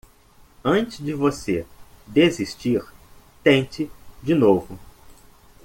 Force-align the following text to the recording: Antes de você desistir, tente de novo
Antes 0.63 0.97
de 0.99 1.13
você 1.13 1.63
desistir, 2.07 2.83
tente 3.43 3.87
de 4.23 4.33
novo 4.33 4.79